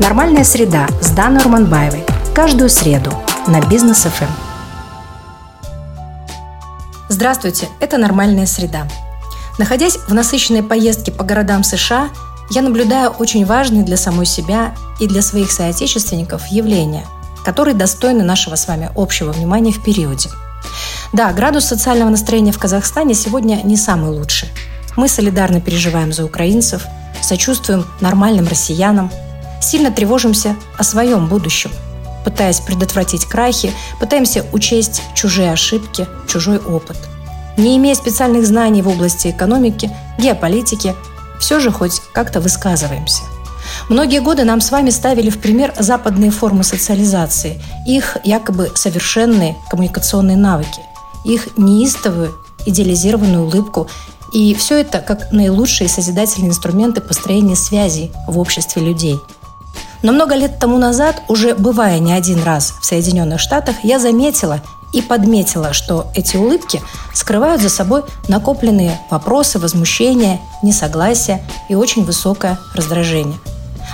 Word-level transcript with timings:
Нормальная 0.00 0.42
среда 0.42 0.88
с 1.00 1.10
Даной 1.10 1.40
Урманбаевой. 1.42 2.04
Каждую 2.34 2.68
среду 2.68 3.12
на 3.46 3.60
Бизнес 3.60 4.02
ФМ. 4.02 4.24
Здравствуйте, 7.08 7.68
это 7.78 7.96
«Нормальная 7.96 8.46
среда». 8.46 8.88
Находясь 9.56 9.96
в 9.96 10.12
насыщенной 10.12 10.64
поездке 10.64 11.12
по 11.12 11.22
городам 11.22 11.62
США, 11.62 12.08
я 12.50 12.62
наблюдаю 12.62 13.10
очень 13.10 13.46
важные 13.46 13.84
для 13.84 13.96
самой 13.96 14.26
себя 14.26 14.74
и 14.98 15.06
для 15.06 15.22
своих 15.22 15.52
соотечественников 15.52 16.48
явления, 16.48 17.06
которые 17.44 17.76
достойны 17.76 18.24
нашего 18.24 18.56
с 18.56 18.66
вами 18.66 18.90
общего 18.96 19.30
внимания 19.30 19.70
в 19.70 19.80
периоде. 19.80 20.28
Да, 21.12 21.32
градус 21.32 21.66
социального 21.66 22.10
настроения 22.10 22.50
в 22.50 22.58
Казахстане 22.58 23.14
сегодня 23.14 23.60
не 23.62 23.76
самый 23.76 24.10
лучший. 24.10 24.48
Мы 24.96 25.06
солидарно 25.06 25.60
переживаем 25.60 26.12
за 26.12 26.24
украинцев, 26.24 26.82
сочувствуем 27.22 27.86
нормальным 28.00 28.48
россиянам, 28.48 29.12
сильно 29.64 29.90
тревожимся 29.90 30.56
о 30.78 30.84
своем 30.84 31.26
будущем, 31.26 31.70
пытаясь 32.24 32.60
предотвратить 32.60 33.24
крахи, 33.26 33.72
пытаемся 34.00 34.44
учесть 34.52 35.02
чужие 35.14 35.52
ошибки, 35.52 36.06
чужой 36.26 36.58
опыт. 36.58 36.96
Не 37.56 37.76
имея 37.76 37.94
специальных 37.94 38.46
знаний 38.46 38.82
в 38.82 38.88
области 38.88 39.28
экономики, 39.28 39.90
геополитики, 40.18 40.94
все 41.38 41.60
же 41.60 41.70
хоть 41.70 42.00
как-то 42.12 42.40
высказываемся. 42.40 43.22
Многие 43.88 44.20
годы 44.20 44.44
нам 44.44 44.60
с 44.60 44.70
вами 44.70 44.90
ставили 44.90 45.30
в 45.30 45.38
пример 45.38 45.72
западные 45.78 46.30
формы 46.30 46.64
социализации, 46.64 47.60
их 47.86 48.16
якобы 48.24 48.70
совершенные 48.74 49.56
коммуникационные 49.70 50.36
навыки, 50.36 50.80
их 51.24 51.56
неистовую 51.56 52.34
идеализированную 52.66 53.44
улыбку 53.44 53.88
и 54.32 54.54
все 54.54 54.80
это 54.80 54.98
как 54.98 55.30
наилучшие 55.32 55.88
созидательные 55.88 56.50
инструменты 56.50 57.00
построения 57.00 57.56
связей 57.56 58.10
в 58.26 58.38
обществе 58.38 58.82
людей. 58.82 59.18
Но 60.04 60.12
много 60.12 60.34
лет 60.34 60.58
тому 60.58 60.76
назад, 60.76 61.22
уже 61.28 61.54
бывая 61.54 61.98
не 61.98 62.12
один 62.12 62.42
раз 62.42 62.74
в 62.78 62.84
Соединенных 62.84 63.40
Штатах, 63.40 63.76
я 63.82 63.98
заметила 63.98 64.60
и 64.92 65.00
подметила, 65.00 65.72
что 65.72 66.08
эти 66.14 66.36
улыбки 66.36 66.82
скрывают 67.14 67.62
за 67.62 67.70
собой 67.70 68.02
накопленные 68.28 69.00
вопросы, 69.10 69.58
возмущения, 69.58 70.40
несогласия 70.62 71.42
и 71.70 71.74
очень 71.74 72.04
высокое 72.04 72.58
раздражение. 72.74 73.38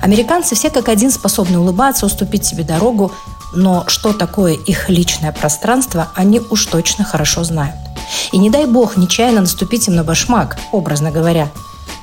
Американцы 0.00 0.54
все 0.54 0.70
как 0.70 0.88
один 0.88 1.10
способны 1.10 1.58
улыбаться, 1.58 2.06
уступить 2.06 2.46
себе 2.46 2.64
дорогу, 2.64 3.12
но 3.54 3.84
что 3.86 4.14
такое 4.14 4.54
их 4.54 4.88
личное 4.88 5.32
пространство, 5.32 6.08
они 6.14 6.40
уж 6.40 6.64
точно 6.66 7.04
хорошо 7.04 7.44
знают. 7.44 7.76
И 8.32 8.38
не 8.38 8.48
дай 8.48 8.64
бог 8.64 8.96
нечаянно 8.96 9.42
наступить 9.42 9.88
им 9.88 9.94
на 9.94 10.04
башмак, 10.04 10.56
образно 10.72 11.10
говоря. 11.10 11.50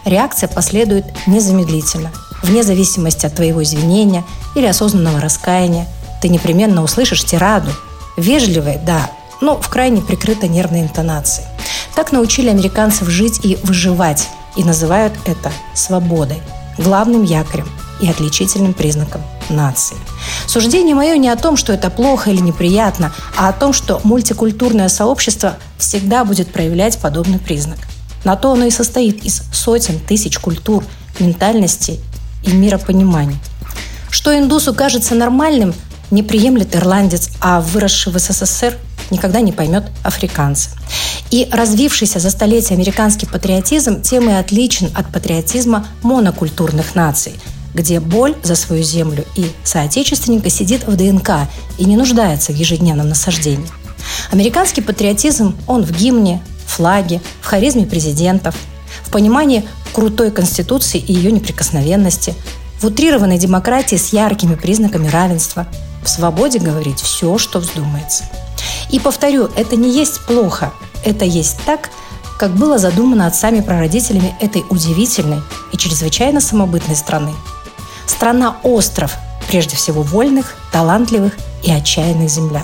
Реакция 0.05 0.47
последует 0.47 1.05
незамедлительно. 1.25 2.11
Вне 2.45 2.61
зависимости 2.61 3.25
от 3.25 3.33
твоего 3.33 3.63
извинения 3.63 4.23
или 4.53 4.67
осознанного 4.67 5.19
раскаяния, 5.19 5.87
ты 6.21 6.29
непременно 6.29 6.83
услышишь 6.83 7.25
тираду. 7.25 7.71
Вежливой, 8.17 8.77
да, 8.85 9.09
но 9.41 9.59
в 9.59 9.67
крайне 9.67 10.03
прикрытой 10.03 10.47
нервной 10.47 10.81
интонации. 10.81 11.43
Так 11.95 12.11
научили 12.11 12.49
американцев 12.49 13.09
жить 13.09 13.39
и 13.43 13.57
выживать, 13.63 14.29
и 14.55 14.63
называют 14.63 15.13
это 15.25 15.51
свободой, 15.73 16.37
главным 16.77 17.23
якорем 17.23 17.67
и 17.99 18.07
отличительным 18.07 18.75
признаком 18.75 19.23
нации. 19.49 19.97
Суждение 20.45 20.93
мое 20.93 21.17
не 21.17 21.29
о 21.29 21.37
том, 21.37 21.57
что 21.57 21.73
это 21.73 21.89
плохо 21.89 22.29
или 22.29 22.41
неприятно, 22.41 23.11
а 23.35 23.49
о 23.49 23.53
том, 23.53 23.73
что 23.73 23.99
мультикультурное 24.03 24.89
сообщество 24.89 25.57
всегда 25.79 26.23
будет 26.23 26.53
проявлять 26.53 26.99
подобный 26.99 27.39
признак. 27.39 27.79
На 28.23 28.35
то 28.35 28.51
оно 28.51 28.65
и 28.65 28.71
состоит 28.71 29.25
из 29.25 29.41
сотен 29.51 29.99
тысяч 29.99 30.37
культур, 30.37 30.83
ментальностей 31.19 31.99
и 32.45 32.51
миропониманий. 32.51 33.37
Что 34.09 34.37
индусу 34.37 34.73
кажется 34.73 35.15
нормальным, 35.15 35.73
не 36.11 36.23
приемлет 36.23 36.75
ирландец, 36.75 37.29
а 37.41 37.61
выросший 37.61 38.13
в 38.13 38.19
СССР 38.19 38.77
никогда 39.11 39.41
не 39.41 39.51
поймет 39.51 39.85
африканца. 40.03 40.69
И 41.31 41.49
развившийся 41.51 42.19
за 42.19 42.29
столетия 42.29 42.75
американский 42.75 43.25
патриотизм 43.25 44.01
тем 44.01 44.29
и 44.29 44.33
отличен 44.33 44.91
от 44.95 45.11
патриотизма 45.11 45.87
монокультурных 46.01 46.95
наций– 46.95 47.33
где 47.75 47.99
боль 47.99 48.35
за 48.41 48.55
свою 48.55 48.81
землю 48.81 49.25
и 49.35 49.51
соотечественника 49.63 50.49
сидит 50.49 50.87
в 50.87 50.95
ДНК 50.95 51.49
и 51.77 51.85
не 51.85 51.97
нуждается 51.97 52.51
в 52.51 52.55
ежедневном 52.55 53.09
насаждении. 53.09 53.67
Американский 54.31 54.81
патриотизм, 54.81 55.55
он 55.67 55.83
в 55.83 55.91
гимне, 55.91 56.41
флаге, 56.65 57.21
в 57.41 57.45
харизме 57.45 57.85
президентов, 57.85 58.55
в 59.03 59.11
понимании 59.11 59.67
крутой 59.95 60.31
конституции 60.31 60.99
и 60.99 61.13
ее 61.13 61.31
неприкосновенности, 61.31 62.35
в 62.79 62.85
утрированной 62.85 63.37
демократии 63.37 63.95
с 63.95 64.13
яркими 64.13 64.55
признаками 64.55 65.07
равенства, 65.07 65.65
в 66.03 66.09
свободе 66.09 66.59
говорить 66.59 66.99
все, 66.99 67.37
что 67.37 67.59
вздумается. 67.59 68.25
И 68.91 68.99
повторю, 68.99 69.49
это 69.55 69.75
не 69.75 69.89
есть 69.89 70.19
плохо, 70.27 70.71
это 71.03 71.25
есть 71.25 71.57
так, 71.65 71.89
как 72.37 72.51
было 72.51 72.77
задумано 72.77 73.25
отцами-прародителями 73.25 74.35
этой 74.39 74.63
удивительной 74.69 75.41
и 75.71 75.77
чрезвычайно 75.77 76.41
самобытной 76.41 76.95
страны– 76.95 77.31
Страна-остров, 78.05 79.15
прежде 79.47 79.75
всего 79.75 80.01
вольных, 80.01 80.55
талантливых 80.71 81.33
и 81.63 81.71
отчаянных 81.71 82.29
землян. 82.29 82.63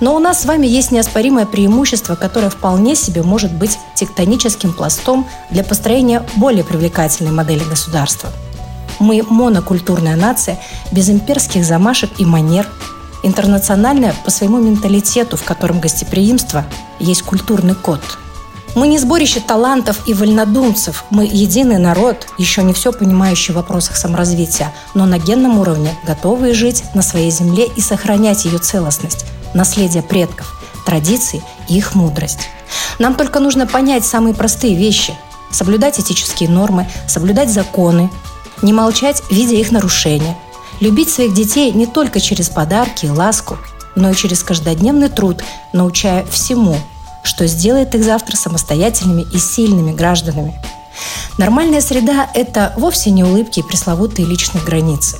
Но 0.00 0.14
у 0.14 0.18
нас 0.18 0.42
с 0.42 0.44
вами 0.44 0.66
есть 0.66 0.92
неоспоримое 0.92 1.46
преимущество, 1.46 2.14
которое 2.14 2.50
вполне 2.50 2.94
себе 2.94 3.22
может 3.22 3.52
быть 3.52 3.78
тектоническим 3.94 4.72
пластом 4.72 5.26
для 5.50 5.64
построения 5.64 6.24
более 6.36 6.64
привлекательной 6.64 7.32
модели 7.32 7.64
государства. 7.64 8.30
Мы 9.00 9.22
монокультурная 9.28 10.16
нация 10.16 10.58
без 10.92 11.08
имперских 11.10 11.64
замашек 11.64 12.10
и 12.18 12.24
манер, 12.24 12.68
интернациональная 13.22 14.14
по 14.24 14.30
своему 14.30 14.58
менталитету, 14.58 15.36
в 15.36 15.44
котором 15.44 15.80
гостеприимство 15.80 16.64
есть 17.00 17.22
культурный 17.22 17.74
код– 17.74 18.00
мы 18.74 18.86
не 18.86 18.98
сборище 18.98 19.40
талантов 19.40 20.06
и 20.06 20.14
вольнодумцев. 20.14 21.04
Мы 21.10 21.24
единый 21.24 21.78
народ, 21.78 22.28
еще 22.38 22.62
не 22.62 22.72
все 22.72 22.92
понимающий 22.92 23.52
в 23.52 23.56
вопросах 23.56 23.96
саморазвития, 23.96 24.72
но 24.94 25.06
на 25.06 25.18
генном 25.18 25.58
уровне 25.58 25.90
готовые 26.06 26.54
жить 26.54 26.84
на 26.94 27.02
своей 27.02 27.30
земле 27.30 27.66
и 27.74 27.80
сохранять 27.80 28.44
ее 28.44 28.58
целостность, 28.58 29.26
наследие 29.54 30.02
предков, 30.02 30.58
традиции 30.84 31.42
и 31.68 31.76
их 31.76 31.94
мудрость. 31.94 32.48
Нам 32.98 33.14
только 33.14 33.40
нужно 33.40 33.66
понять 33.66 34.04
самые 34.04 34.34
простые 34.34 34.74
вещи– 34.74 35.14
соблюдать 35.50 35.98
этические 35.98 36.48
нормы, 36.48 36.88
соблюдать 37.06 37.50
законы, 37.50 38.10
не 38.60 38.72
молчать, 38.72 39.22
видя 39.30 39.54
их 39.54 39.70
нарушения, 39.70 40.36
любить 40.80 41.10
своих 41.10 41.32
детей 41.32 41.72
не 41.72 41.86
только 41.86 42.20
через 42.20 42.48
подарки 42.48 43.06
и 43.06 43.10
ласку, 43.10 43.56
но 43.94 44.10
и 44.10 44.14
через 44.14 44.42
каждодневный 44.42 45.08
труд, 45.08 45.42
научая 45.72 46.24
всему– 46.26 46.76
что 47.28 47.46
сделает 47.46 47.94
их 47.94 48.04
завтра 48.04 48.36
самостоятельными 48.36 49.26
и 49.32 49.38
сильными 49.38 49.92
гражданами. 49.92 50.60
Нормальная 51.36 51.80
среда– 51.80 52.28
это 52.34 52.72
вовсе 52.76 53.10
не 53.10 53.22
улыбки 53.22 53.60
и 53.60 53.62
пресловутые 53.62 54.26
личные 54.26 54.64
границы. 54.64 55.18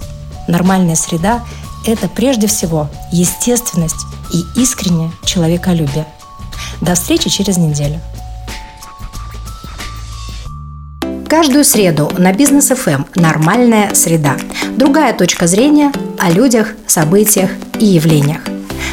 Нормальная 0.48 0.96
среда– 0.96 1.44
это 1.90 2.08
прежде 2.08 2.46
всего 2.46 2.88
естественность 3.12 4.06
и 4.32 4.60
искреннее 4.60 5.10
человеколюбие. 5.24 6.06
До 6.80 6.94
встречи 6.94 7.30
через 7.30 7.56
неделю. 7.56 8.00
Каждую 11.28 11.64
среду 11.64 12.10
на 12.16 12.32
Бизнес 12.32 12.68
ФМ 12.68 13.04
«Нормальная 13.14 13.94
среда». 13.94 14.36
Другая 14.76 15.12
точка 15.12 15.46
зрения 15.46 15.92
о 16.18 16.30
людях, 16.30 16.74
событиях 16.86 17.50
и 17.78 17.84
явлениях– 17.84 18.40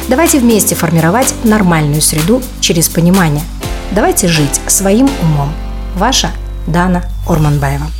Давайте 0.08 0.38
вместе 0.38 0.76
формировать 0.76 1.34
нормальную 1.42 2.00
среду 2.00 2.40
через 2.60 2.88
понимание. 2.88 3.42
Давайте 3.90 4.28
жить 4.28 4.60
своим 4.68 5.08
умом. 5.20 5.52
Ваша 5.96 6.30
Дана 6.68 7.02
Орманбаева. 7.28 7.95